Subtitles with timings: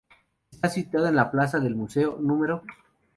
[0.51, 2.61] Está situado en la Plaza del Museo, núm.